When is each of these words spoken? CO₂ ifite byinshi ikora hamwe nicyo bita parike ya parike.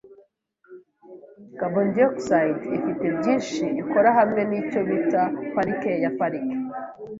CO₂ 1.57 1.95
ifite 2.77 3.05
byinshi 3.17 3.63
ikora 3.81 4.09
hamwe 4.17 4.41
nicyo 4.49 4.79
bita 4.89 5.21
parike 5.55 5.91
ya 6.03 6.11
parike. 6.17 6.55